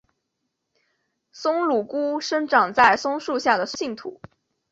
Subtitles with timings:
[1.31, 4.19] 松乳菇生长在松树下的酸性土。